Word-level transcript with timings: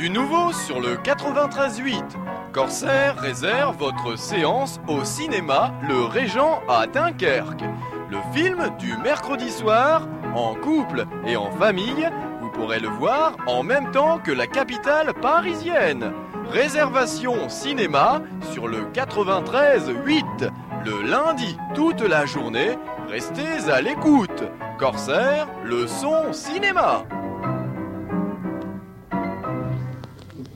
Du 0.00 0.08
nouveau 0.08 0.50
sur 0.50 0.80
le 0.80 0.96
93.8. 0.96 2.02
Corsair 2.52 3.18
réserve 3.18 3.76
votre 3.76 4.16
séance 4.16 4.80
au 4.88 5.04
cinéma 5.04 5.74
Le 5.86 6.04
Régent 6.04 6.62
à 6.70 6.86
Dunkerque. 6.86 7.64
Le 8.08 8.16
film 8.32 8.70
du 8.78 8.96
mercredi 8.96 9.50
soir, 9.50 10.08
en 10.34 10.54
couple 10.54 11.04
et 11.26 11.36
en 11.36 11.50
famille, 11.50 12.08
vous 12.40 12.48
pourrez 12.48 12.80
le 12.80 12.88
voir 12.88 13.36
en 13.46 13.62
même 13.62 13.90
temps 13.90 14.18
que 14.18 14.32
la 14.32 14.46
capitale 14.46 15.12
parisienne. 15.12 16.14
Réservation 16.48 17.50
cinéma 17.50 18.22
sur 18.52 18.68
le 18.68 18.86
93.8. 18.94 20.50
Le 20.86 21.02
lundi, 21.02 21.58
toute 21.74 22.00
la 22.00 22.24
journée, 22.24 22.78
restez 23.06 23.70
à 23.70 23.82
l'écoute. 23.82 24.44
Corsair, 24.78 25.46
le 25.62 25.86
son 25.86 26.32
cinéma. 26.32 27.04